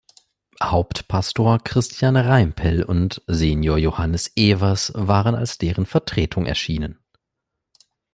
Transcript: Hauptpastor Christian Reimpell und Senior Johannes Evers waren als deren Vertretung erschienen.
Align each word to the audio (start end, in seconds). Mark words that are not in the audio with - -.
Hauptpastor 0.63 1.59
Christian 1.59 2.15
Reimpell 2.15 2.81
und 2.81 3.21
Senior 3.27 3.77
Johannes 3.77 4.31
Evers 4.35 4.91
waren 4.95 5.35
als 5.35 5.59
deren 5.59 5.85
Vertretung 5.85 6.47
erschienen. 6.47 6.97